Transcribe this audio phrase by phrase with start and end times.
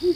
[0.00, 0.14] E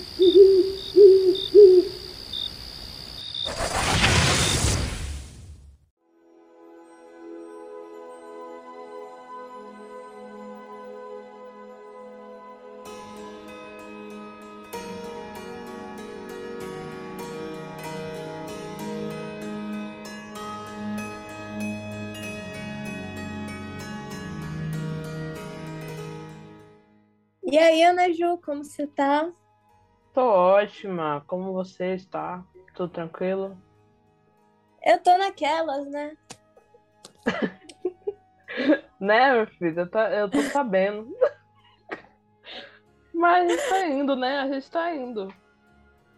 [27.59, 29.33] aí, Ana Ju, como você tá?
[30.13, 31.25] Tô ótima.
[31.27, 32.45] Como você está?
[32.75, 33.57] Tudo tranquilo?
[34.85, 36.17] Eu tô naquelas, né?
[39.01, 39.81] né, meu filho?
[39.81, 41.09] Eu, tá, eu tô sabendo.
[43.15, 44.39] Mas a gente tá indo, né?
[44.39, 45.35] A gente tá indo.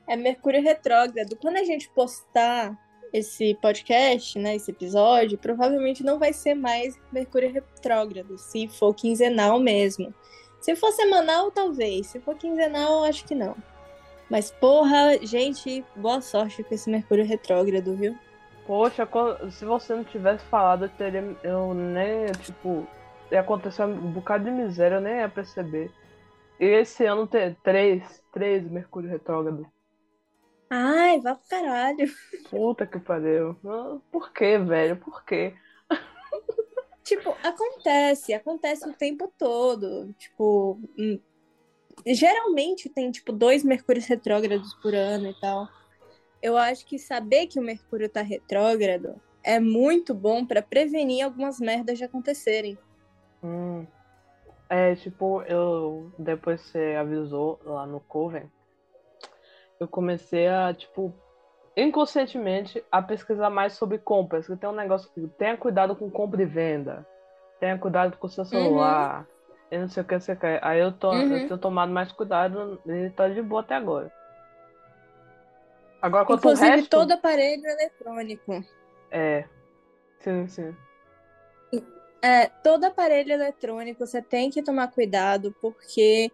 [0.08, 1.36] É Mercúrio Retrógrado.
[1.36, 2.76] Quando a gente postar
[3.12, 9.60] esse podcast, né, esse episódio, provavelmente não vai ser mais Mercúrio Retrógrado, se for quinzenal
[9.60, 10.12] mesmo.
[10.60, 12.08] Se for semanal, talvez.
[12.08, 13.54] Se for quinzenal, acho que não.
[14.30, 18.16] Mas, porra, gente, boa sorte com esse Mercúrio retrógrado, viu?
[18.66, 19.06] Poxa,
[19.50, 21.36] se você não tivesse falado, eu teria.
[21.42, 22.86] Eu nem, tipo.
[23.30, 25.90] Ia acontecer um bocado de miséria, eu nem ia perceber.
[26.60, 29.66] E esse ano tem três, três Mercúrio retrógrado.
[30.70, 32.10] Ai, vá pro caralho.
[32.50, 33.56] Puta que pariu.
[34.10, 34.96] Por que, velho?
[34.96, 35.54] Por quê?
[37.02, 40.12] Tipo, acontece, acontece o tempo todo.
[40.14, 41.20] Tipo, hum,
[42.06, 45.68] geralmente tem, tipo, dois Mercúrios retrógrados por ano e tal.
[46.42, 51.60] Eu acho que saber que o Mercúrio tá retrógrado é muito bom para prevenir algumas
[51.60, 52.78] merdas de acontecerem.
[53.42, 53.86] Hum.
[54.68, 56.10] É, tipo, eu.
[56.18, 58.50] Depois você avisou lá no Coven,
[59.78, 61.14] eu comecei a, tipo,
[61.76, 64.46] inconscientemente a pesquisar mais sobre compras.
[64.46, 67.06] Que tem um negócio que tenha cuidado com compra e venda.
[67.60, 69.20] Tenha cuidado com o seu celular.
[69.20, 69.33] Uhum.
[69.74, 70.60] E não sei o que você quer.
[70.62, 71.36] Aí eu tô, uhum.
[71.36, 74.12] eu tenho tomado mais cuidado e tá de boa até agora.
[76.00, 76.90] Agora quanto Inclusive resto...
[76.90, 78.64] todo aparelho eletrônico.
[79.10, 79.44] É.
[80.20, 80.76] Sim, sim.
[82.22, 86.30] É, todo aparelho eletrônico você tem que tomar cuidado, porque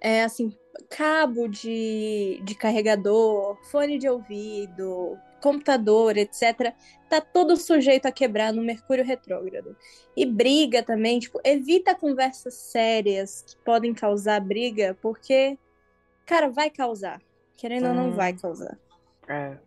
[0.00, 0.56] é assim,
[0.88, 6.72] cabo de, de carregador, fone de ouvido, computador, etc.,
[7.06, 9.76] tá todo sujeito a quebrar no Mercúrio retrógrado.
[10.16, 15.58] E briga também, tipo, evita conversas sérias que podem causar briga, porque,
[16.24, 17.20] cara, vai causar.
[17.58, 17.88] Querendo hum.
[17.90, 18.78] ou não, vai causar.
[19.28, 19.58] É.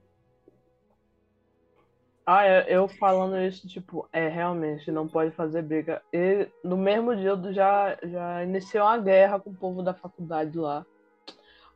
[2.25, 6.01] Ah, eu falando isso, tipo, é, realmente, não pode fazer briga.
[6.11, 10.57] E no mesmo dia eu já, já iniciou uma guerra com o povo da faculdade
[10.57, 10.83] lá.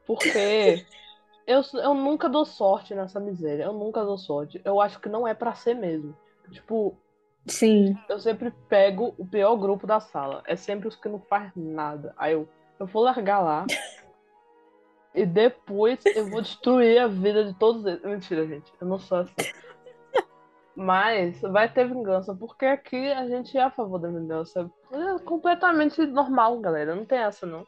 [0.08, 0.84] Porque
[1.52, 3.64] eu, eu nunca dou sorte nessa miséria.
[3.64, 4.62] Eu nunca dou sorte.
[4.64, 6.16] Eu acho que não é para ser mesmo.
[6.50, 6.98] Tipo.
[7.48, 7.98] Sim.
[8.08, 10.44] Eu sempre pego o pior grupo da sala.
[10.46, 12.14] É sempre os que não faz nada.
[12.18, 12.48] Aí eu,
[12.80, 13.66] eu vou largar lá.
[15.14, 18.04] e depois eu vou destruir a vida de todos eles.
[18.04, 18.72] Mentira, gente.
[18.80, 19.34] Eu não sou assim.
[20.76, 24.72] Mas vai ter vingança, porque aqui a gente é a favor da vingança.
[24.92, 26.96] É completamente normal, galera.
[26.96, 27.68] Não tem essa, não.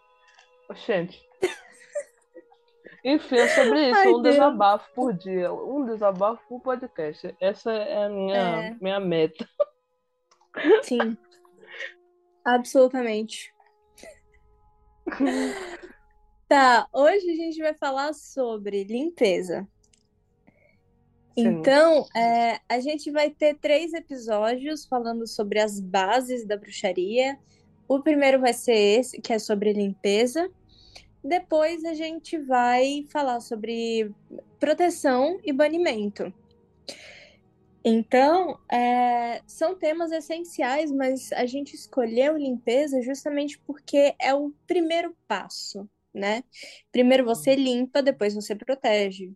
[0.73, 1.21] Gente.
[3.03, 4.35] Enfim, é sobre isso, Ai, um Deus.
[4.35, 7.35] desabafo por dia, um desabafo por podcast.
[7.39, 8.77] Essa é a minha, é.
[8.79, 9.47] minha meta.
[10.83, 11.17] Sim.
[12.45, 13.53] Absolutamente.
[16.47, 19.67] tá, hoje a gente vai falar sobre limpeza.
[21.37, 21.47] Sim.
[21.47, 27.37] Então, é, a gente vai ter três episódios falando sobre as bases da bruxaria.
[27.87, 30.49] O primeiro vai ser esse, que é sobre limpeza.
[31.23, 34.11] Depois a gente vai falar sobre
[34.59, 36.33] proteção e banimento.
[37.85, 45.15] Então, é, são temas essenciais, mas a gente escolheu limpeza justamente porque é o primeiro
[45.27, 46.43] passo, né?
[46.91, 49.33] Primeiro você limpa, depois você protege.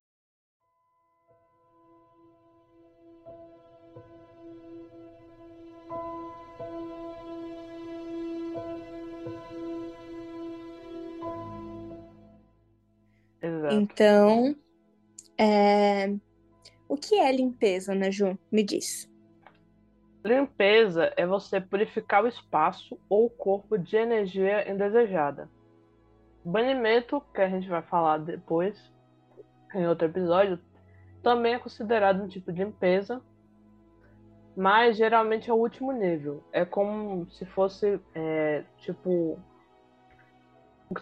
[13.68, 13.76] Exato.
[13.76, 14.56] Então,
[15.38, 16.14] é...
[16.88, 18.38] o que é limpeza, né, Ju?
[18.52, 19.10] Me diz.
[20.24, 25.50] Limpeza é você purificar o espaço ou o corpo de energia indesejada.
[26.44, 28.92] Banimento, que a gente vai falar depois,
[29.74, 30.60] em outro episódio,
[31.22, 33.22] também é considerado um tipo de limpeza,
[34.56, 36.44] mas geralmente é o último nível.
[36.52, 39.40] É como se fosse, é, tipo,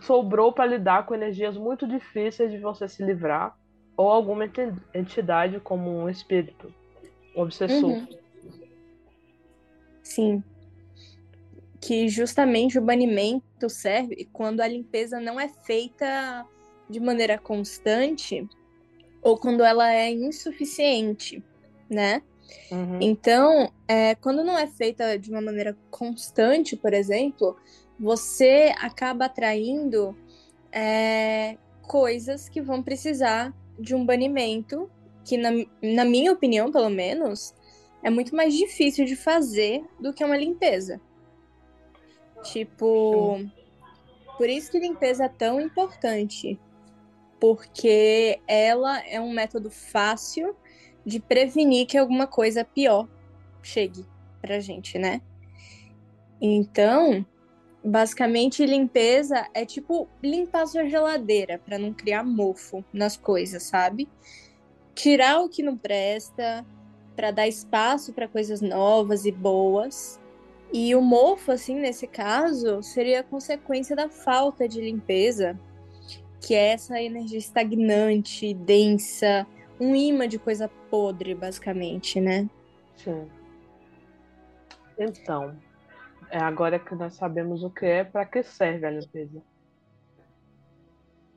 [0.01, 3.57] sobrou para lidar com energias muito difíceis de você se livrar,
[3.97, 4.49] ou alguma
[4.93, 6.73] entidade como um espírito,
[7.35, 7.89] um obsessor.
[7.89, 8.07] Uhum.
[10.03, 10.43] Sim.
[11.79, 16.45] Que justamente o banimento serve quando a limpeza não é feita
[16.89, 18.47] de maneira constante
[19.21, 21.43] ou quando ela é insuficiente,
[21.89, 22.21] né?
[22.71, 22.99] Uhum.
[23.01, 27.57] Então, é, quando não é feita de uma maneira constante, por exemplo,
[27.99, 30.15] você acaba atraindo
[30.71, 34.89] é, coisas que vão precisar de um banimento,
[35.23, 35.49] que, na,
[35.81, 37.53] na minha opinião, pelo menos,
[38.03, 41.01] é muito mais difícil de fazer do que uma limpeza.
[42.43, 43.39] Tipo,
[44.37, 46.59] por isso que limpeza é tão importante,
[47.39, 50.55] porque ela é um método fácil
[51.05, 53.07] de prevenir que alguma coisa pior
[53.63, 54.05] chegue
[54.41, 55.21] pra gente, né?
[56.39, 57.25] Então,
[57.85, 64.09] basicamente limpeza é tipo limpar sua geladeira para não criar mofo nas coisas, sabe?
[64.95, 66.65] Tirar o que não presta
[67.15, 70.19] para dar espaço para coisas novas e boas.
[70.73, 75.57] E o mofo, assim, nesse caso, seria consequência da falta de limpeza,
[76.41, 79.45] que é essa energia estagnante, densa,
[79.79, 82.49] um imã de coisa podre, basicamente, né?
[82.97, 83.27] Sim.
[84.97, 85.55] Então,
[86.29, 89.41] é agora que nós sabemos o que é, para que serve a limpeza?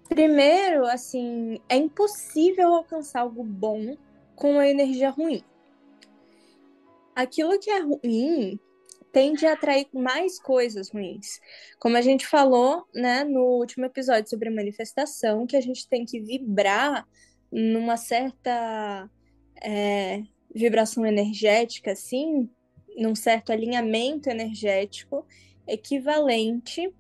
[0.09, 3.97] Primeiro, assim, é impossível alcançar algo bom
[4.35, 5.45] com uma energia ruim.
[7.15, 8.59] Aquilo que é ruim
[9.13, 11.41] tende a atrair mais coisas ruins.
[11.79, 16.21] Como a gente falou, né, no último episódio sobre manifestação, que a gente tem que
[16.21, 17.07] vibrar
[17.51, 19.11] numa certa
[19.63, 20.23] é,
[20.55, 22.49] vibração energética, assim,
[22.99, 25.25] num certo alinhamento energético
[25.67, 26.93] equivalente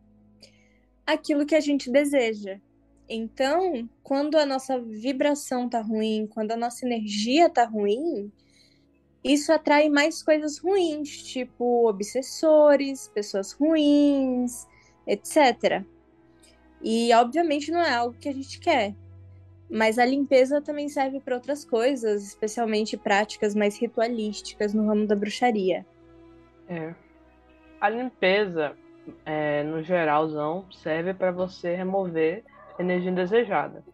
[1.06, 2.61] àquilo que a gente deseja.
[3.09, 8.31] Então, quando a nossa vibração tá ruim, quando a nossa energia tá ruim,
[9.25, 14.67] isso atrai mais coisas ruins, tipo obsessores, pessoas ruins,
[15.06, 15.83] etc.
[16.83, 18.95] E obviamente não é algo que a gente quer.
[19.70, 25.15] Mas a limpeza também serve para outras coisas, especialmente práticas mais ritualísticas no ramo da
[25.15, 25.85] bruxaria.
[26.69, 26.94] É.
[27.81, 28.76] A limpeza,
[29.25, 32.44] é, no geralzão, serve para você remover
[32.79, 33.85] energia indesejada.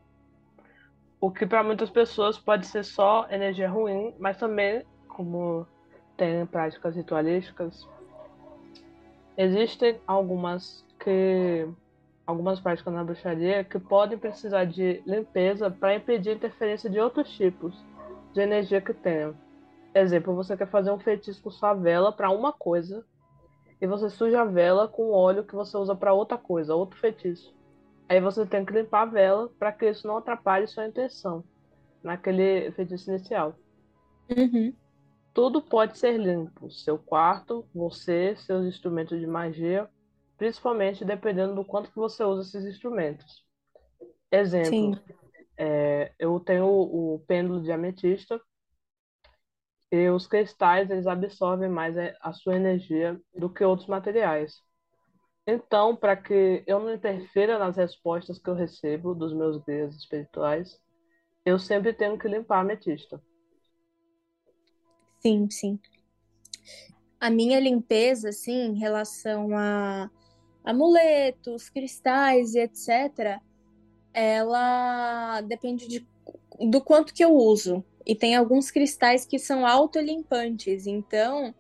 [1.20, 5.66] O que para muitas pessoas pode ser só energia ruim, mas também como
[6.16, 7.88] tem práticas ritualísticas,
[9.36, 11.68] existem algumas que
[12.26, 17.30] algumas práticas na bruxaria que podem precisar de limpeza para impedir a interferência de outros
[17.30, 17.74] tipos
[18.32, 19.34] de energia que tenham.
[19.94, 23.04] Exemplo, você quer fazer um feitiço com sua vela para uma coisa
[23.80, 27.54] e você suja a vela com óleo que você usa para outra coisa, outro feitiço.
[28.08, 31.44] Aí você tem que limpar a vela para que isso não atrapalhe sua intenção
[32.02, 33.54] naquele feitiço inicial.
[34.30, 34.74] Uhum.
[35.32, 36.70] Tudo pode ser limpo.
[36.70, 39.88] Seu quarto, você, seus instrumentos de magia,
[40.36, 43.44] principalmente dependendo do quanto que você usa esses instrumentos.
[44.30, 44.98] Exemplo,
[45.56, 48.40] é, eu tenho o, o pêndulo de ametista
[49.90, 54.60] e os cristais eles absorvem mais a sua energia do que outros materiais.
[55.46, 60.80] Então, para que eu não interfira nas respostas que eu recebo dos meus guias espirituais,
[61.44, 63.22] eu sempre tenho que limpar a ametista.
[65.20, 65.78] Sim, sim.
[67.20, 70.10] A minha limpeza, assim, em relação a
[70.64, 73.40] amuletos, cristais e etc.,
[74.12, 76.06] ela depende de,
[76.60, 77.84] do quanto que eu uso.
[78.06, 80.86] E tem alguns cristais que são autolimpantes.
[80.86, 81.54] Então,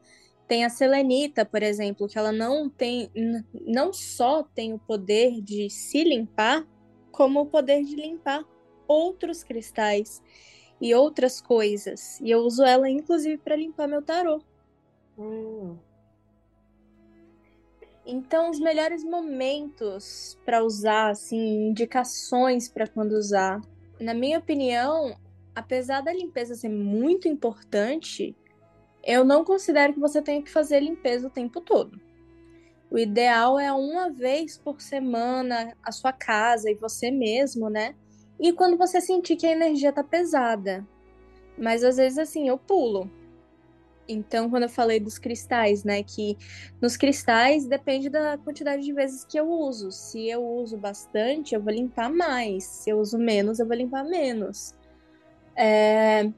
[0.46, 3.10] tem a selenita, por exemplo, que ela não tem,
[3.52, 6.66] não só tem o poder de se limpar,
[7.10, 8.44] como o poder de limpar
[8.86, 10.22] outros cristais
[10.80, 12.20] e outras coisas.
[12.20, 14.42] E eu uso ela, inclusive, para limpar meu tarô.
[15.18, 15.76] Hum.
[18.06, 23.60] Então, os melhores momentos para usar, assim, indicações para quando usar.
[23.98, 25.16] Na minha opinião,
[25.54, 28.36] apesar da limpeza ser muito importante,
[29.02, 31.98] eu não considero que você tenha que fazer limpeza o tempo todo.
[32.90, 37.94] O ideal é uma vez por semana a sua casa e você mesmo, né?
[38.38, 40.86] E quando você sentir que a energia tá pesada.
[41.56, 43.10] Mas às vezes assim, eu pulo.
[44.08, 46.36] Então, quando eu falei dos cristais, né, que
[46.80, 49.90] nos cristais depende da quantidade de vezes que eu uso.
[49.90, 52.64] Se eu uso bastante, eu vou limpar mais.
[52.64, 54.74] Se eu uso menos, eu vou limpar menos.
[55.56, 56.30] É...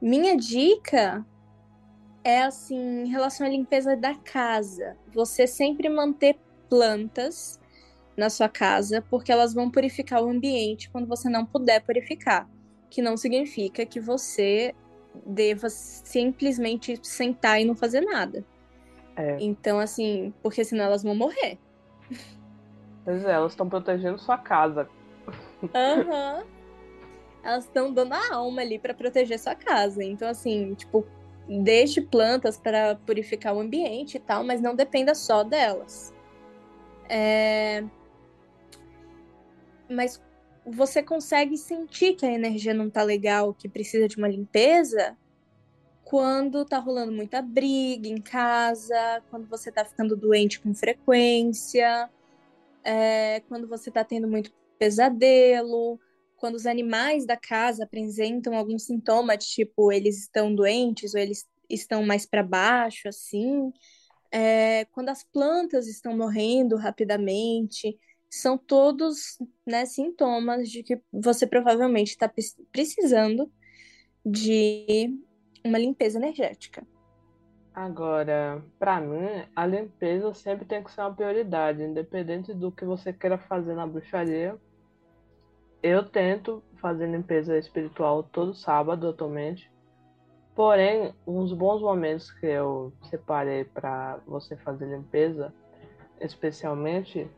[0.00, 1.24] Minha dica
[2.22, 4.96] é assim, em relação à limpeza da casa.
[5.12, 6.36] Você sempre manter
[6.68, 7.60] plantas
[8.16, 12.48] na sua casa, porque elas vão purificar o ambiente quando você não puder purificar.
[12.88, 14.74] Que não significa que você
[15.26, 18.44] deva simplesmente sentar e não fazer nada.
[19.16, 19.36] É.
[19.40, 21.58] Então, assim, porque senão elas vão morrer.
[23.04, 24.88] Pois é, elas estão protegendo sua casa.
[25.74, 26.38] Aham.
[26.40, 26.54] Uhum.
[27.44, 30.02] Elas estão dando a alma ali para proteger sua casa.
[30.02, 31.06] Então, assim, tipo,
[31.46, 36.14] deixe plantas para purificar o ambiente e tal, mas não dependa só delas.
[37.06, 37.84] É...
[39.90, 40.22] Mas
[40.66, 45.16] você consegue sentir que a energia não tá legal, que precisa de uma limpeza,
[46.04, 52.08] quando tá rolando muita briga em casa, quando você tá ficando doente com frequência,
[52.84, 55.98] é, quando você tá tendo muito pesadelo,
[56.36, 62.04] quando os animais da casa apresentam algum sintoma, tipo eles estão doentes ou eles estão
[62.04, 63.72] mais para baixo, assim,
[64.30, 67.98] é, quando as plantas estão morrendo rapidamente,
[68.34, 72.30] são todos né, sintomas de que você provavelmente está
[72.72, 73.50] precisando
[74.26, 75.16] de
[75.64, 76.84] uma limpeza energética.
[77.72, 83.12] Agora, para mim, a limpeza sempre tem que ser uma prioridade, independente do que você
[83.12, 84.56] queira fazer na bruxaria.
[85.82, 89.70] Eu tento fazer limpeza espiritual todo sábado atualmente.
[90.54, 95.52] Porém, uns bons momentos que eu separei para você fazer limpeza,
[96.20, 97.28] especialmente,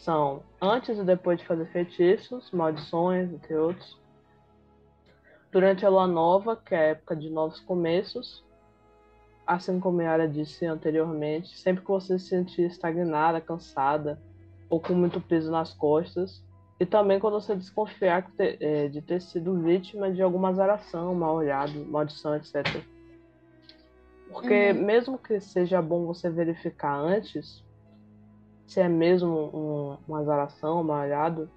[0.00, 4.02] são antes e depois de fazer feitiços, maldições, entre outros
[5.52, 8.42] Durante a lua nova, que é a época de novos começos,
[9.46, 14.18] assim como a Yara disse anteriormente, sempre que você se sentir estagnada, cansada
[14.70, 16.42] ou com muito peso nas costas,
[16.80, 21.84] e também quando você desconfiar é, de ter sido vítima de alguma azaração, mal olhado,
[21.84, 22.82] maldição, etc.
[24.30, 24.82] Porque uhum.
[24.82, 27.62] mesmo que seja bom você verificar antes
[28.72, 31.50] se é mesmo um, uma azaração, mal olhado,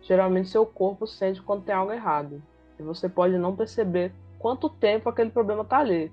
[0.00, 2.42] geralmente seu corpo sente quando tem algo errado.
[2.78, 6.10] E você pode não perceber quanto tempo aquele problema está ali.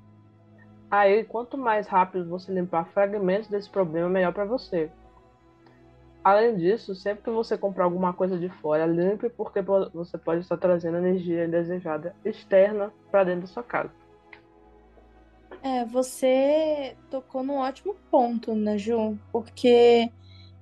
[0.92, 4.92] Aí, quanto mais rápido você limpar fragmentos desse problema, melhor para você.
[6.24, 9.62] Além disso, sempre que você comprar alguma coisa de fora, limpe porque
[9.94, 13.92] você pode estar trazendo energia indesejada externa para dentro da sua casa.
[15.63, 19.18] É, você tocou num ótimo ponto, né, Ju?
[19.32, 20.12] Porque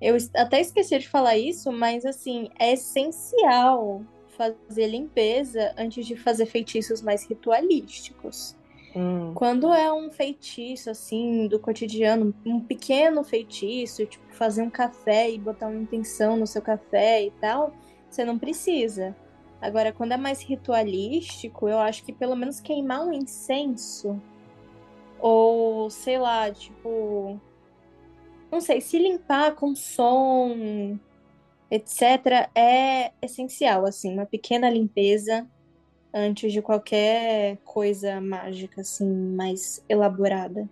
[0.02, 4.02] eu até esqueci de falar isso, mas assim, é essencial
[4.38, 8.56] fazer limpeza antes de fazer feitiços mais ritualísticos.
[8.96, 9.34] Hum.
[9.34, 15.40] Quando é um feitiço, assim, do cotidiano, um pequeno feitiço, tipo fazer um café e
[15.40, 17.74] botar uma intenção no seu café e tal,
[18.10, 19.16] você não precisa.
[19.60, 24.22] Agora, quando é mais ritualístico, eu acho que pelo menos queimar um incenso,
[25.20, 27.40] ou sei lá, tipo.
[28.52, 30.98] Não sei, se limpar com som,
[31.70, 35.48] etc., é essencial, assim, uma pequena limpeza
[36.14, 40.68] antes de qualquer coisa mágica, assim, mais elaborada.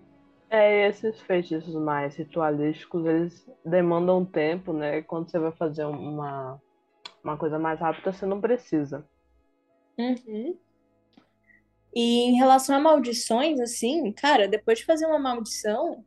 [0.49, 5.01] É, esses feitiços mais ritualísticos, eles demandam tempo, né?
[5.01, 6.61] Quando você vai fazer uma,
[7.23, 9.05] uma coisa mais rápida, você não precisa.
[9.97, 10.57] Uhum.
[11.93, 16.03] E em relação a maldições, assim, cara, depois de fazer uma maldição,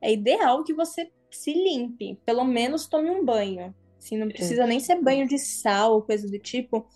[0.00, 2.18] é ideal que você se limpe.
[2.24, 3.74] Pelo menos tome um banho.
[3.98, 6.86] Assim, não precisa nem ser banho de sal ou coisa do tipo.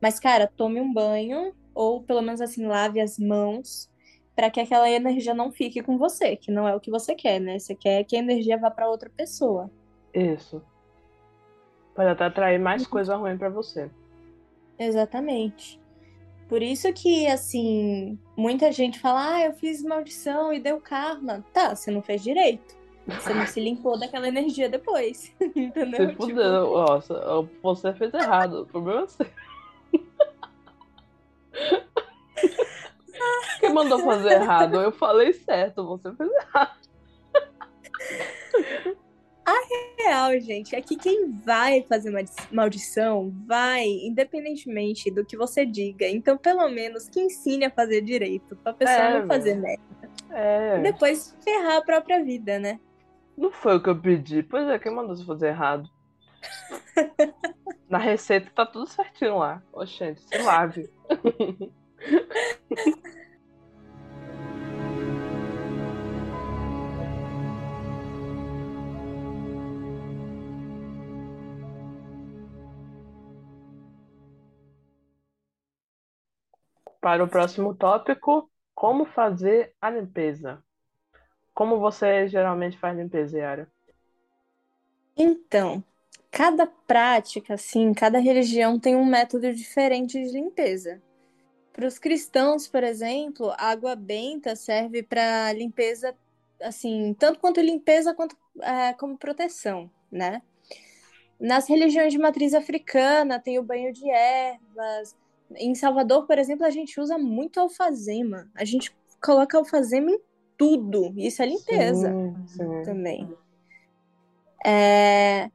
[0.00, 3.90] Mas, cara, tome um banho, ou pelo menos assim, lave as mãos,
[4.34, 7.40] para que aquela energia não fique com você, que não é o que você quer,
[7.40, 7.58] né?
[7.58, 9.70] Você quer que a energia vá para outra pessoa.
[10.14, 10.62] Isso.
[11.94, 12.90] Pode até atrair mais uhum.
[12.90, 13.90] coisa ruim para você.
[14.78, 15.80] Exatamente.
[16.48, 21.44] Por isso que, assim, muita gente fala, ah, eu fiz maldição e deu karma.
[21.52, 22.76] Tá, você não fez direito.
[23.06, 25.34] Você não se limpou daquela energia depois.
[25.40, 26.10] Entendeu?
[26.10, 26.28] Se tipo...
[26.28, 28.62] Nossa, você fez errado.
[28.62, 29.26] O problema é seu.
[33.60, 34.74] Quem mandou fazer errado?
[34.76, 36.76] Eu falei certo, você fez errado.
[39.44, 39.52] A
[40.06, 42.20] real, gente, é que quem vai fazer uma
[42.52, 46.06] maldição vai, independentemente do que você diga.
[46.08, 49.82] Então, pelo menos, que ensine a fazer direito, pra pessoa é, não fazer merda.
[50.30, 50.78] É.
[50.78, 52.80] E depois ferrar a própria vida, né?
[53.36, 54.42] Não foi o que eu pedi.
[54.42, 55.90] Pois é, quem mandou você fazer errado?
[57.88, 59.62] Na receita tá tudo certinho lá.
[59.72, 60.90] Oxente, se lave.
[77.06, 80.60] Para o próximo tópico, como fazer a limpeza.
[81.54, 83.72] Como você geralmente faz limpeza, Yara?
[85.16, 85.84] Então,
[86.32, 91.00] cada prática, assim, cada religião tem um método diferente de limpeza.
[91.72, 96.12] Para os cristãos, por exemplo, a água benta serve para limpeza,
[96.60, 100.42] assim, tanto quanto limpeza quanto é, como proteção, né?
[101.38, 105.14] Nas religiões de matriz africana, tem o banho de ervas.
[105.54, 108.50] Em Salvador, por exemplo, a gente usa muito alfazema.
[108.54, 110.20] A gente coloca alfazema em
[110.56, 111.12] tudo.
[111.16, 112.82] Isso é limpeza Sim, sim.
[112.82, 113.32] também.
[114.64, 115.50] É...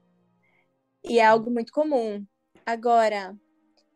[1.03, 2.25] E é algo muito comum.
[2.65, 3.35] Agora,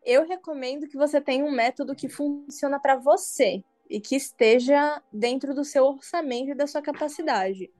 [0.04, 5.54] eu recomendo que você tenha um método que funciona para você e que esteja dentro
[5.54, 7.70] do seu orçamento e da sua capacidade.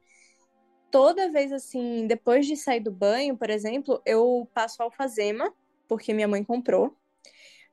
[0.91, 5.53] Toda vez assim, depois de sair do banho, por exemplo, eu passo alfazema,
[5.89, 6.97] porque minha mãe comprou.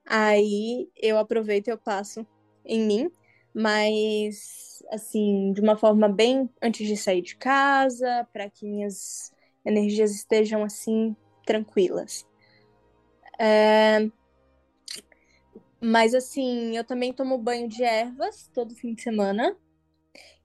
[0.05, 2.25] Aí eu aproveito e eu passo
[2.65, 3.11] em mim,
[3.53, 9.31] mas assim, de uma forma bem antes de sair de casa, para que minhas
[9.65, 12.27] energias estejam assim tranquilas.
[13.39, 14.09] É...
[15.81, 19.57] Mas assim, eu também tomo banho de ervas todo fim de semana.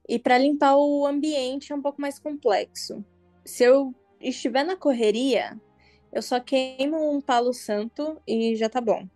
[0.07, 3.05] E para limpar o ambiente é um pouco mais complexo.
[3.45, 5.59] Se eu estiver na correria,
[6.11, 9.07] eu só queimo um palo santo e já tá bom.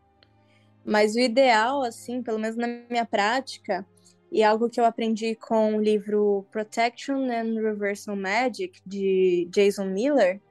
[0.85, 3.85] Mas o ideal, assim, pelo menos na minha prática,
[4.31, 10.41] e algo que eu aprendi com o livro Protection and Reversal Magic, de Jason Miller,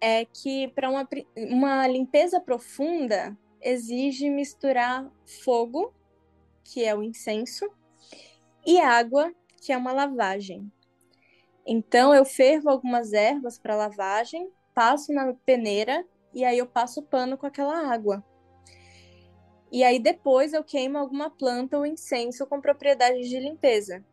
[0.00, 5.10] é que para uma, uma limpeza profunda exige misturar
[5.42, 5.92] fogo,
[6.64, 7.70] que é o incenso,
[8.66, 10.70] e água, que é uma lavagem.
[11.66, 16.04] Então eu fervo algumas ervas para lavagem, passo na peneira
[16.34, 18.24] e aí eu passo o pano com aquela água.
[19.74, 24.04] E aí depois eu queimo alguma planta ou incenso com propriedades de limpeza.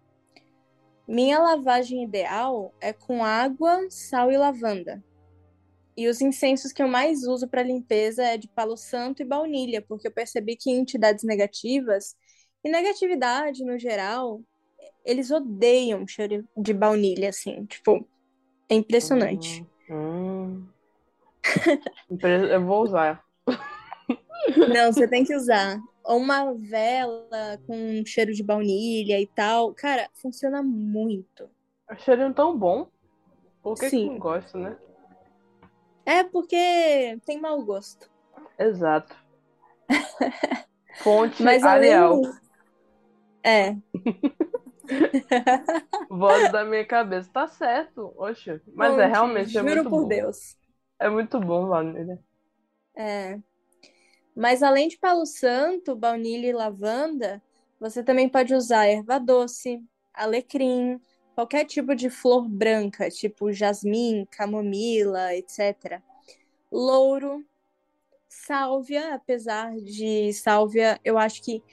[1.08, 5.04] Minha lavagem ideal é com água, sal e lavanda.
[5.96, 9.84] E os incensos que eu mais uso para limpeza é de palo santo e baunilha,
[9.84, 12.16] porque eu percebi que entidades negativas
[12.64, 14.42] e negatividade no geral,
[15.06, 18.04] eles odeiam cheiro de baunilha, assim, tipo,
[18.68, 19.64] é impressionante.
[19.88, 20.68] Hum, hum.
[22.50, 23.24] eu vou usar.
[24.74, 25.80] Não, você tem que usar.
[26.04, 29.74] Ou uma vela com cheiro de baunilha e tal.
[29.74, 31.50] Cara, funciona muito.
[31.90, 32.88] É cheirinho tão bom.
[33.62, 34.06] Por que, Sim.
[34.06, 34.78] que não gosta, né?
[36.06, 38.10] É porque tem mau gosto.
[38.58, 39.16] Exato.
[41.04, 42.14] Fonte Mas Ariel.
[42.14, 42.32] Além...
[43.44, 43.76] É.
[46.10, 47.30] Voz da minha cabeça.
[47.32, 48.14] Tá certo.
[48.18, 48.62] Oxe.
[48.74, 50.08] Mas Fonte, é realmente é muito por bom.
[50.08, 50.58] Deus.
[51.00, 52.20] É muito bom, Vanilla.
[52.96, 53.40] É.
[54.36, 57.42] Mas além de palo santo, baunilha e lavanda,
[57.80, 61.00] você também pode usar erva doce, alecrim,
[61.36, 66.02] qualquer tipo de flor branca, tipo jasmim, camomila, etc.
[66.72, 67.44] Louro,
[68.30, 71.64] sálvia, apesar de sálvia, eu acho que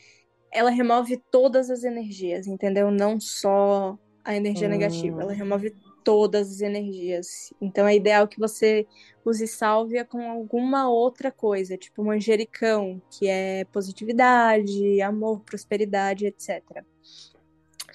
[0.51, 2.91] ela remove todas as energias, entendeu?
[2.91, 4.71] Não só a energia hum.
[4.71, 5.75] negativa, ela remove
[6.09, 7.53] todas as energias.
[7.61, 8.87] Então é ideal que você
[9.23, 16.83] use sálvia com alguma outra coisa, tipo manjericão, que é positividade, amor, prosperidade, etc.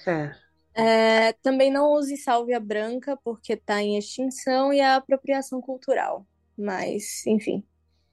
[0.06, 0.36] É.
[0.76, 6.24] É, também não use sálvia branca porque está em extinção e é apropriação cultural.
[6.56, 7.64] Mas, enfim.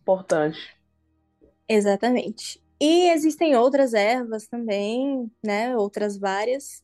[0.02, 0.76] Importante.
[1.70, 2.60] Exatamente.
[2.80, 5.78] E existem outras ervas também, né?
[5.78, 6.84] Outras várias.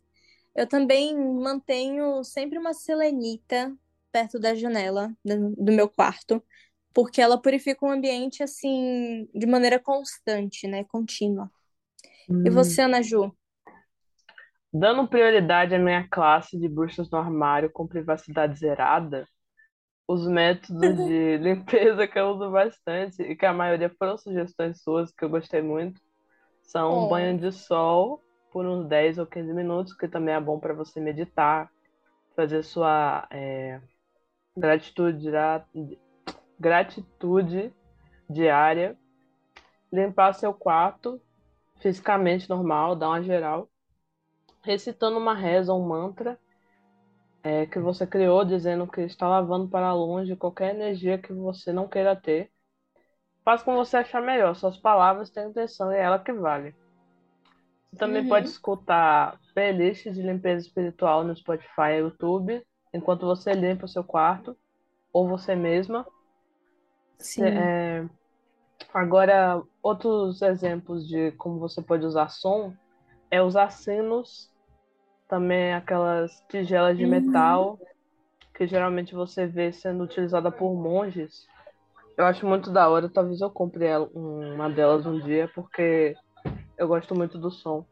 [0.57, 3.71] Eu também mantenho sempre uma selenita
[4.11, 6.43] perto da janela do meu quarto,
[6.91, 10.83] porque ela purifica o ambiente assim de maneira constante, né?
[10.85, 11.51] Contínua.
[12.27, 12.43] Hum.
[12.43, 13.31] E você, Ana Ju?
[14.73, 19.27] Dando prioridade à minha classe de bruxas no armário com privacidade zerada,
[20.07, 25.11] os métodos de limpeza que eu uso bastante e que a maioria foram sugestões suas
[25.11, 26.01] que eu gostei muito
[26.63, 27.09] são oh.
[27.09, 28.23] banho de sol
[28.57, 31.71] por uns 10 ou 15 minutos, que também é bom para você meditar,
[32.35, 33.79] fazer sua é,
[34.57, 35.29] gratitude,
[36.59, 37.71] gratitude
[38.27, 38.97] diária,
[39.93, 41.21] limpar seu quarto
[41.75, 43.69] fisicamente normal, dar uma geral
[44.63, 46.39] recitando uma reza ou um mantra
[47.43, 51.87] é, que você criou, dizendo que está lavando para longe qualquer energia que você não
[51.87, 52.49] queira ter.
[53.45, 54.55] Faz como você achar melhor.
[54.55, 56.73] Suas palavras têm intenção e é ela que vale.
[57.91, 58.29] Você também uhum.
[58.29, 62.61] pode escutar playlists de limpeza espiritual no Spotify e YouTube,
[62.93, 64.57] enquanto você limpa o seu quarto,
[65.11, 66.05] ou você mesma.
[67.17, 67.43] Sim.
[67.43, 68.05] É...
[68.93, 72.73] Agora, outros exemplos de como você pode usar som
[73.29, 74.51] é usar sinos
[75.27, 77.09] também aquelas tigelas de uhum.
[77.09, 77.79] metal
[78.57, 81.45] que geralmente você vê sendo utilizada por monges.
[82.17, 86.15] Eu acho muito da hora, talvez eu compre uma delas um dia, porque
[86.77, 87.85] eu gosto muito do som.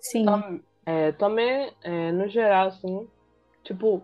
[0.00, 0.26] Sim.
[0.84, 3.08] é, também, é, no geral, assim,
[3.64, 4.02] tipo,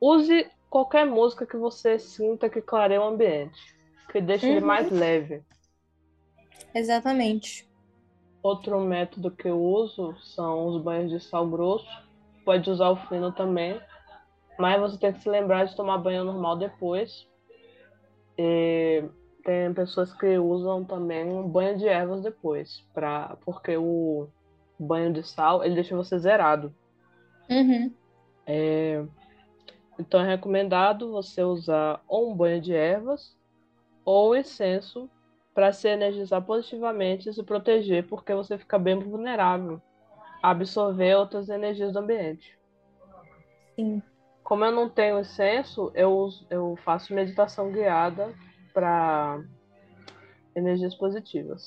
[0.00, 3.74] use qualquer música que você sinta que clareia o ambiente,
[4.10, 4.66] que deixa ele Uhum.
[4.66, 5.42] mais leve.
[6.74, 7.66] Exatamente.
[8.42, 11.86] Outro método que eu uso são os banhos de sal grosso.
[12.44, 13.80] Pode usar o fino também,
[14.58, 17.26] mas você tem que se lembrar de tomar banho normal depois.
[18.38, 19.02] E
[19.46, 24.26] tem pessoas que usam também um banho de ervas depois, pra, porque o
[24.76, 26.74] banho de sal ele deixa você zerado.
[27.48, 27.94] Uhum.
[30.00, 33.36] Então é recomendado você usar ou um banho de ervas
[34.04, 35.08] ou incenso
[35.54, 39.80] para se energizar positivamente e se proteger, porque você fica bem vulnerável
[40.42, 42.58] a absorver outras energias do ambiente.
[43.76, 44.02] Sim.
[44.42, 48.34] Como eu não tenho incenso, eu, eu faço meditação guiada
[48.76, 49.42] para
[50.54, 51.64] energias positivas.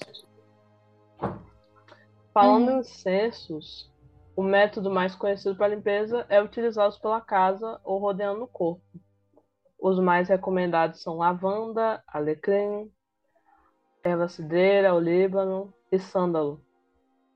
[2.31, 3.91] Falando em incensos,
[4.35, 8.83] o método mais conhecido para limpeza é utilizá-los pela casa ou rodeando o corpo.
[9.81, 12.91] Os mais recomendados são lavanda, alecrim,
[14.03, 16.63] erva cidreira, olíbano e sândalo.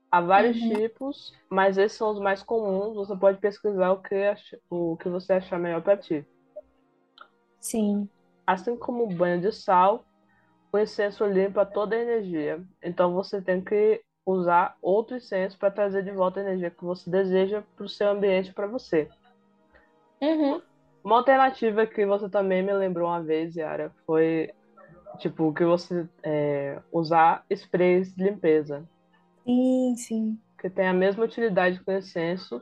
[0.08, 0.68] Há vários Uhum.
[0.68, 2.94] tipos, mas esses são os mais comuns.
[2.94, 4.14] Você pode pesquisar o que,
[4.70, 6.24] o que você achar melhor para ti.
[7.58, 8.08] Sim.
[8.46, 10.04] Assim como o banho de sal,
[10.72, 12.62] o incenso limpa toda a energia.
[12.82, 17.10] Então você tem que usar outro incenso para trazer de volta a energia que você
[17.10, 19.08] deseja para o seu ambiente para você.
[20.20, 20.62] Uhum.
[21.04, 24.50] Uma alternativa que você também me lembrou uma vez, Yara, foi
[25.18, 28.88] tipo que você é, usar sprays de limpeza,
[29.44, 30.40] Sim, sim.
[30.58, 32.60] que tem a mesma utilidade que o incenso.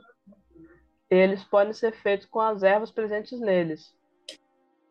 [1.09, 3.95] E eles podem ser feitos com as ervas presentes neles.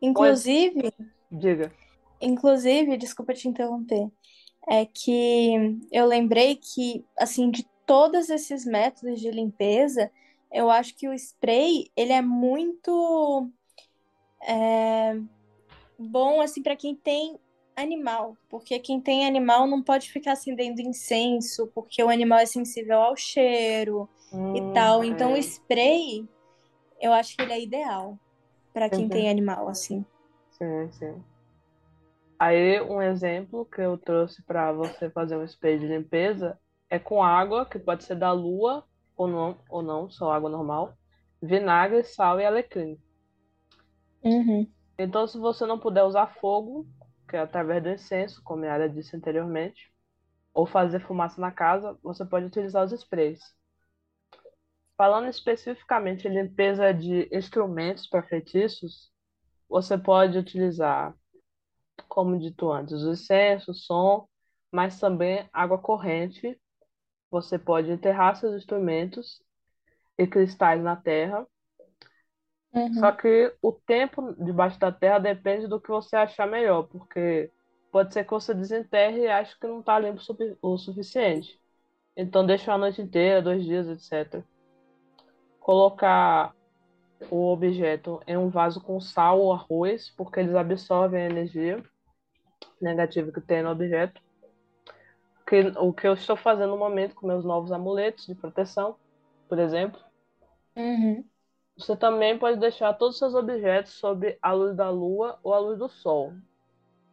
[0.03, 0.93] Inclusive,
[1.31, 1.71] Diga.
[2.19, 4.09] inclusive, desculpa te interromper,
[4.67, 10.11] é que eu lembrei que, assim, de todos esses métodos de limpeza,
[10.51, 13.49] eu acho que o spray, ele é muito
[14.41, 15.15] é,
[15.97, 17.39] bom, assim, para quem tem
[17.73, 23.01] animal, porque quem tem animal não pode ficar acendendo incenso, porque o animal é sensível
[23.01, 25.03] ao cheiro e Hum, tal.
[25.03, 25.33] Então, é.
[25.33, 26.27] o spray,
[26.99, 28.19] eu acho que ele é ideal
[28.73, 30.05] para quem tem animal, assim.
[30.51, 31.23] Sim, sim.
[32.39, 36.59] Aí, um exemplo que eu trouxe para você fazer um spray de limpeza
[36.89, 38.83] é com água, que pode ser da lua
[39.15, 40.93] ou não, ou não, só água normal,
[41.41, 42.99] vinagre, sal e alecrim.
[44.23, 44.67] Uhum.
[44.97, 46.87] Então, se você não puder usar fogo,
[47.29, 49.91] que é através do incenso, como a Yara disse anteriormente,
[50.53, 53.39] ou fazer fumaça na casa, você pode utilizar os sprays.
[54.97, 59.11] Falando especificamente em limpeza de instrumentos para feitiços,
[59.69, 61.15] você pode utilizar,
[62.09, 64.27] como dito antes, o incenso, o som,
[64.71, 66.59] mas também água corrente.
[67.31, 69.41] Você pode enterrar seus instrumentos
[70.17, 71.47] e cristais na terra.
[72.73, 72.91] Uhum.
[72.99, 77.51] Só que o tempo debaixo da terra depende do que você achar melhor, porque
[77.91, 81.59] pode ser que você desenterre e ache que não está limpo o sufi- o suficiente.
[82.17, 84.45] Então deixa a noite inteira, dois dias, etc.
[85.63, 86.53] Colocar
[87.31, 91.81] o objeto em um vaso com sal ou arroz, porque eles absorvem a energia
[92.81, 94.21] negativa que tem no objeto.
[95.47, 98.97] Que, o que eu estou fazendo no momento com meus novos amuletos de proteção,
[99.47, 100.01] por exemplo.
[100.75, 101.23] Uhum.
[101.77, 105.59] Você também pode deixar todos os seus objetos sob a luz da lua ou a
[105.59, 106.33] luz do sol.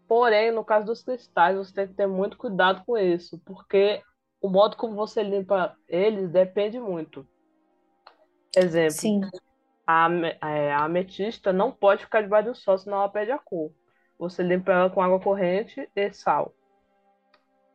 [0.09, 4.03] Porém, no caso dos cristais, você tem que ter muito cuidado com isso, porque
[4.43, 7.25] o modo como você limpa eles depende muito.
[8.57, 9.21] Exemplo, Sim.
[9.87, 10.09] a,
[10.43, 13.73] é, a ametista não pode ficar debaixo do sol, senão ela perde a cor.
[14.19, 16.53] Você limpa ela com água corrente e sal.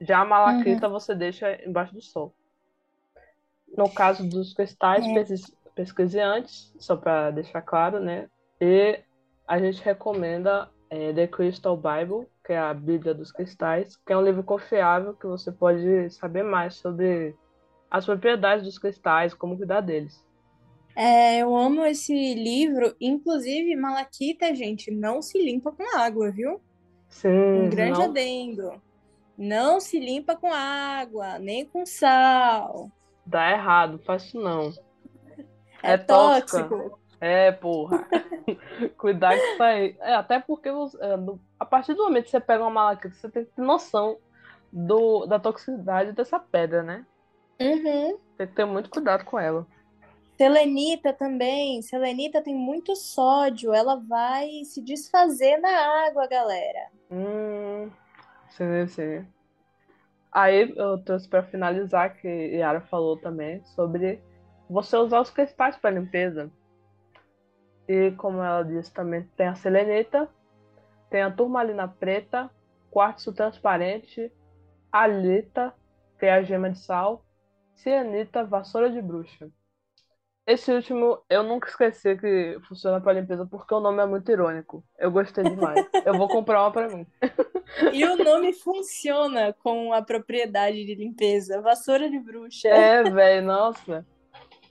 [0.01, 2.33] Já a malaquita você deixa embaixo do sol.
[3.77, 5.13] No caso dos cristais, É.
[5.13, 8.29] pesquise- pesquise antes, só para deixar claro, né?
[8.61, 8.99] E
[9.47, 14.17] a gente recomenda é, The Crystal Bible, que é a Bíblia dos Cristais, que é
[14.17, 17.35] um livro confiável que você pode saber mais sobre
[17.89, 20.24] as propriedades dos cristais, como cuidar deles.
[20.95, 22.95] É, eu amo esse livro.
[23.01, 26.61] Inclusive, malaquita, gente, não se limpa com água, viu?
[27.09, 28.81] Sim, Um grande senão- adendo.
[29.37, 32.89] Não se limpa com água, nem com sal.
[33.25, 34.71] Dá errado, isso não.
[35.83, 36.63] É, É tóxica.
[36.63, 36.99] tóxico.
[37.19, 38.07] É, porra.
[38.97, 39.97] Cuidar com isso aí.
[39.99, 43.13] É, até porque você- é, do- a partir do momento que você pega uma malaquita,
[43.13, 44.17] você tem que ter noção
[44.71, 47.05] do, da toxicidade dessa pedra, né?
[47.59, 48.17] Uhum.
[48.37, 49.65] Tem que ter muito cuidado com ela.
[50.37, 51.81] Selenita também.
[51.81, 53.73] Selenita tem muito sódio.
[53.73, 56.89] Ela vai se desfazer na água, galera.
[57.09, 57.89] Hum,
[58.49, 59.27] sim, sim.
[60.31, 64.21] Aí eu trouxe para finalizar que Yara falou também sobre
[64.69, 66.51] você usar os cristais para limpeza.
[67.87, 70.27] E como ela disse, também tem a selenita,
[71.09, 72.49] tem a turmalina preta,
[72.91, 74.29] quartzo transparente,
[74.91, 75.73] alita,
[76.17, 77.23] tem a gema de sal,
[77.75, 79.49] cianita, vassoura de bruxa.
[80.45, 84.83] Esse último eu nunca esqueci que funciona para limpeza porque o nome é muito irônico.
[84.99, 85.83] Eu gostei demais.
[86.05, 87.05] eu vou comprar uma para mim.
[87.91, 92.67] E o nome funciona com a propriedade de limpeza, vassoura de bruxa.
[92.67, 94.05] É, velho, nossa.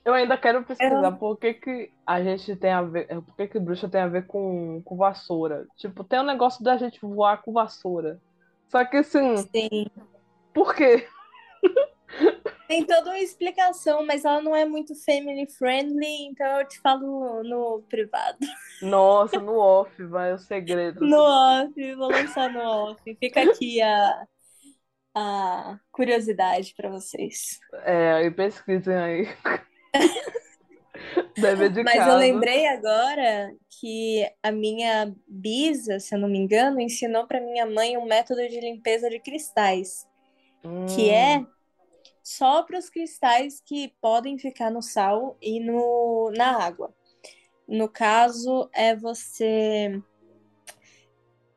[0.05, 1.11] Eu ainda quero pesquisar é.
[1.11, 3.07] por que, que a gente tem a ver.
[3.07, 5.67] Por que, que bruxa tem a ver com, com vassoura.
[5.75, 8.21] Tipo, tem um negócio da gente voar com vassoura.
[8.69, 9.35] Só que assim.
[9.37, 9.87] Sim.
[10.53, 11.07] Por quê?
[12.67, 17.43] Tem toda uma explicação, mas ela não é muito family friendly, então eu te falo
[17.43, 18.37] no privado.
[18.81, 21.05] Nossa, no off, vai o segredo.
[21.05, 23.17] No off, vou lançar no off.
[23.19, 24.27] Fica aqui a,
[25.15, 27.59] a curiosidade para vocês.
[27.83, 29.27] É, e pesquisem aí.
[31.37, 32.11] Deve de Mas casa.
[32.11, 37.65] eu lembrei agora que a minha bisa, se eu não me engano, ensinou para minha
[37.65, 40.07] mãe um método de limpeza de cristais,
[40.63, 40.85] hum.
[40.87, 41.45] que é
[42.25, 46.91] só para os cristais que podem ficar no sal e no, na água.
[47.67, 50.01] No caso, é você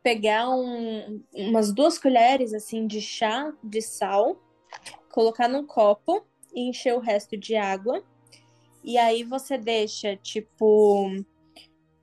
[0.02, 4.36] pegar um, umas duas colheres assim de chá de sal,
[5.10, 8.04] colocar num copo e encher o resto de água.
[8.84, 11.10] E aí você deixa, tipo,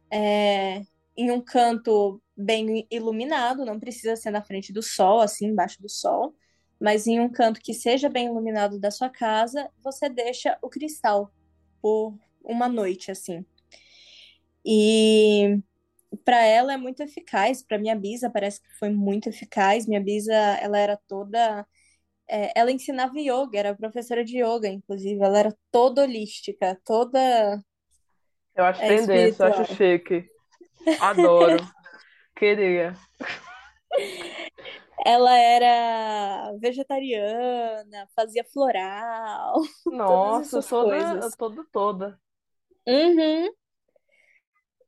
[0.09, 0.81] é,
[1.15, 5.87] em um canto bem iluminado, não precisa ser na frente do sol, assim, embaixo do
[5.87, 6.33] sol
[6.85, 11.31] mas em um canto que seja bem iluminado da sua casa, você deixa o cristal
[11.81, 13.43] por uma noite assim.
[14.63, 15.57] E
[16.23, 19.87] para ela é muito eficaz, para minha bisa parece que foi muito eficaz.
[19.87, 21.65] Minha bisa, ela era toda
[22.29, 27.63] é, ela ensinava yoga, era professora de yoga, inclusive, ela era toda holística, toda
[28.55, 30.29] Eu acho é, tendência, eu acho chique.
[31.01, 31.57] Adoro.
[32.37, 32.95] Queria.
[35.05, 41.35] Ela era vegetariana, fazia floral, Nossa, toda, coisas.
[41.35, 42.19] toda, toda.
[42.87, 43.51] Uhum.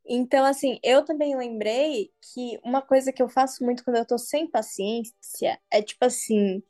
[0.09, 4.17] Então, assim, eu também lembrei que uma coisa que eu faço muito quando eu tô
[4.17, 6.63] sem paciência é tipo assim,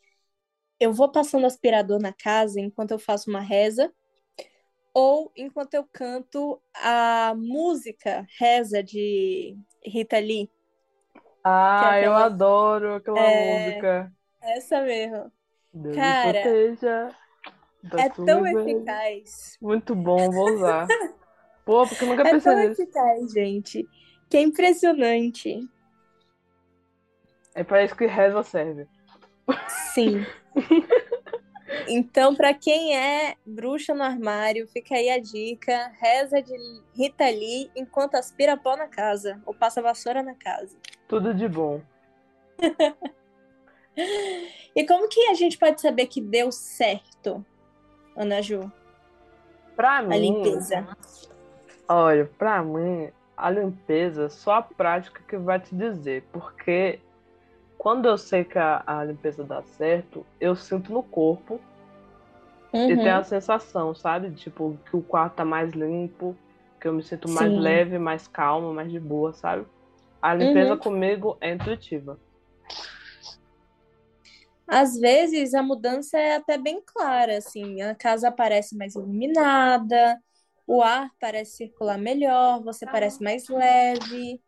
[0.79, 3.93] eu vou passando aspirador na casa enquanto eu faço uma reza,
[4.93, 9.55] ou enquanto eu canto a música Reza de
[9.85, 10.49] Rita Lee.
[11.49, 13.69] Ah, é eu adoro aquela é...
[13.69, 14.11] música.
[14.41, 15.31] Essa mesmo.
[15.73, 17.09] Deus Cara, proteja,
[17.97, 19.57] é tão eficaz.
[19.61, 20.87] Muito bom, vou usar.
[21.63, 22.81] Pô, porque eu nunca pensei é tão nisso.
[22.81, 23.87] eficaz, gente.
[24.29, 25.59] Que é impressionante.
[27.55, 28.87] É para isso que reza serve.
[29.93, 30.25] Sim.
[31.87, 36.53] Então, para quem é bruxa no armário, fica aí a dica: reza de
[36.95, 40.75] Rita Lee enquanto aspira pó na casa ou passa vassoura na casa.
[41.07, 41.81] Tudo de bom.
[44.75, 47.45] e como que a gente pode saber que deu certo,
[48.15, 48.71] Ana Ju?
[49.75, 50.13] Pra mim.
[50.13, 50.87] A limpeza.
[51.87, 56.23] Olha, pra mim, a limpeza só a prática que vai te dizer.
[56.31, 56.99] Porque
[57.77, 61.59] quando eu sei que a, a limpeza dá certo, eu sinto no corpo
[62.73, 62.89] uhum.
[62.89, 64.31] e tenho a sensação, sabe?
[64.31, 66.35] Tipo, que o quarto tá mais limpo,
[66.81, 67.59] que eu me sinto mais Sim.
[67.59, 69.65] leve, mais calma, mais de boa, sabe?
[70.21, 70.79] A limpeza uhum.
[70.79, 72.19] comigo é intuitiva.
[74.67, 80.21] Às vezes a mudança é até bem clara, assim, a casa parece mais iluminada,
[80.65, 84.41] o ar parece circular melhor, você parece mais leve,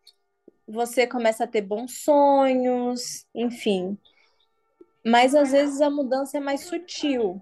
[0.70, 3.98] você começa a ter bons sonhos, enfim.
[5.06, 7.42] Mas às vezes a mudança é mais sutil.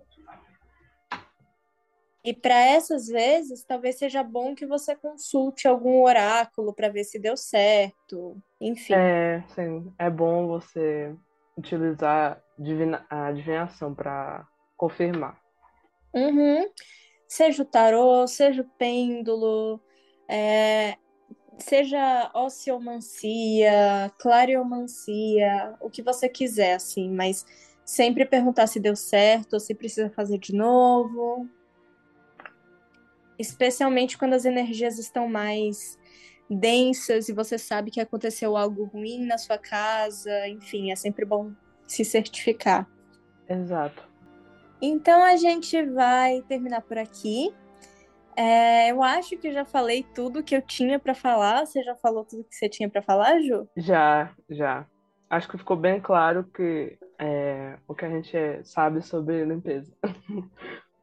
[2.24, 7.20] E para essas vezes, talvez seja bom que você consulte algum oráculo para ver se
[7.20, 8.38] deu certo.
[8.60, 8.96] Enfim.
[8.96, 9.94] É, sim.
[9.98, 11.16] É bom você
[11.58, 12.42] utilizar
[13.10, 15.40] a adivinhação para confirmar.
[16.14, 16.66] Uhum.
[17.28, 19.82] Seja o tarô, seja o pêndulo,
[20.28, 20.98] é,
[21.58, 27.46] seja ociomancia, clariomancia, o que você quiser, assim, mas
[27.86, 31.48] sempre perguntar se deu certo ou se precisa fazer de novo.
[33.40, 35.98] Especialmente quando as energias estão mais
[36.50, 41.52] densas e você sabe que aconteceu algo ruim na sua casa, enfim, é sempre bom
[41.88, 42.88] se certificar.
[43.50, 44.08] Exato.
[44.82, 47.54] Então a gente vai terminar por aqui.
[48.38, 51.66] É, eu acho que já falei tudo que eu tinha para falar.
[51.66, 53.68] Você já falou tudo que você tinha para falar, Ju?
[53.76, 54.86] Já, já.
[55.28, 59.92] Acho que ficou bem claro que é, o que a gente sabe sobre limpeza.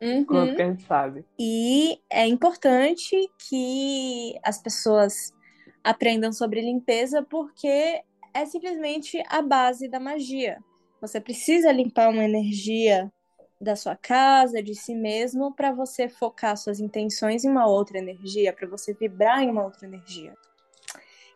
[0.00, 0.24] Uhum.
[0.24, 1.24] Quanto que a gente sabe.
[1.36, 3.16] E é importante
[3.48, 5.34] que as pessoas
[5.82, 8.00] aprendam sobre limpeza porque
[8.32, 10.58] é simplesmente a base da magia.
[11.00, 13.12] Você precisa limpar uma energia
[13.60, 18.52] da sua casa, de si mesmo, para você focar suas intenções em uma outra energia,
[18.52, 20.34] para você vibrar em uma outra energia.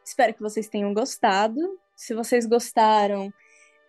[0.05, 1.79] Espero que vocês tenham gostado.
[1.95, 3.33] Se vocês gostaram,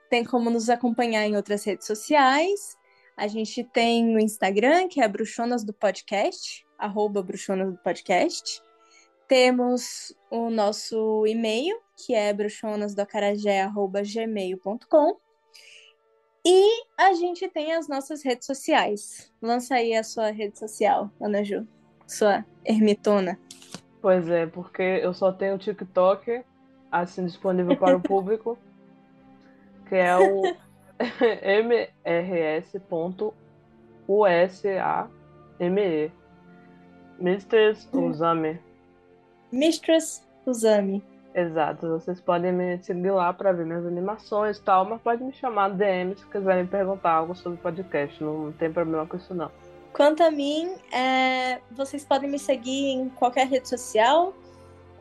[0.09, 2.77] tem como nos acompanhar em outras redes sociais.
[3.15, 8.61] A gente tem o Instagram, que é Bruxonas do Podcast, arroba Bruxonas do Podcast.
[9.27, 15.28] Temos o nosso e-mail, que é bruxonasdoacarajé.gmail.com.
[16.45, 19.31] E a gente tem as nossas redes sociais.
[19.41, 21.67] Lança aí a sua rede social, Ana Ju.
[22.07, 23.39] Sua ermitona.
[24.01, 26.43] Pois é, porque eu só tenho o TikTok,
[26.91, 28.57] assim, disponível para o público,
[29.87, 30.55] que é o
[32.03, 33.33] mrs.usame.
[37.19, 38.59] Mistress Usame.
[39.51, 41.03] Mistress Usame.
[41.33, 45.31] Exato, vocês podem me seguir lá para ver minhas animações e tal, mas pode me
[45.31, 49.51] chamar DM se quiserem perguntar algo sobre o podcast, não tem problema com isso não.
[49.93, 54.33] Quanto a mim, é, vocês podem me seguir em qualquer rede social.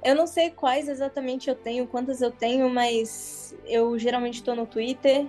[0.03, 4.67] Eu não sei quais exatamente eu tenho, quantas eu tenho, mas eu geralmente estou no
[4.67, 5.27] Twitter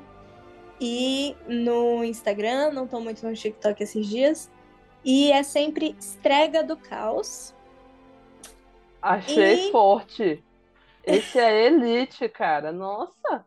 [0.79, 4.51] e no Instagram, não estou muito no TikTok esses dias.
[5.03, 7.53] E é sempre Estrega do Caos.
[9.01, 9.71] Achei e...
[9.71, 10.43] forte.
[11.09, 12.71] Esse é Elite, cara.
[12.71, 13.45] Nossa.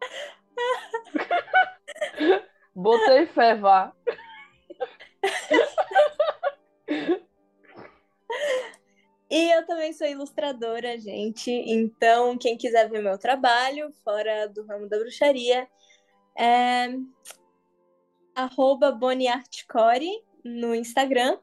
[2.74, 3.92] Botei fé, vá.
[9.30, 11.50] E eu também sou ilustradora, gente.
[11.50, 15.68] Então, quem quiser ver meu trabalho fora do ramo da bruxaria,
[16.36, 16.88] é
[18.34, 21.38] arroba boniartcore no Instagram.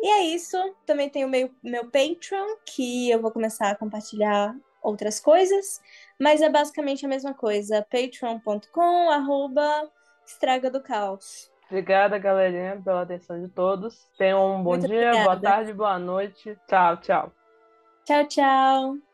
[0.00, 0.56] E é isso.
[0.86, 5.80] Também tem o meu, meu Patreon, que eu vou começar a compartilhar outras coisas,
[6.18, 7.86] mas é basicamente a mesma coisa.
[7.90, 9.90] patreon.com arroba
[10.26, 11.50] estraga do caos.
[11.66, 14.08] Obrigada, galerinha, pela atenção de todos.
[14.16, 15.24] Tenham um bom Muito dia, obrigada.
[15.24, 16.56] boa tarde, boa noite.
[16.66, 17.32] Tchau, tchau.
[18.04, 19.07] Tchau, tchau.